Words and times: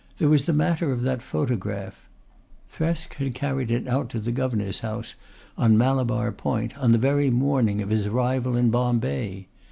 There 0.17 0.29
was 0.29 0.47
the 0.47 0.51
matter 0.53 0.91
of 0.91 1.03
that 1.03 1.21
photograph. 1.21 2.09
Thresk 2.73 3.13
had 3.17 3.35
carried 3.35 3.69
it 3.69 3.87
out 3.87 4.09
to 4.09 4.19
the 4.19 4.31
Governor's 4.31 4.79
house 4.79 5.13
on 5.59 5.77
Malabar 5.77 6.31
Point 6.31 6.75
on 6.79 6.91
the 6.91 6.97
very 6.97 7.29
morning 7.29 7.83
of 7.83 7.91
his 7.91 8.07
arrival 8.07 8.55
in 8.57 8.71
Bombay. 8.71 9.45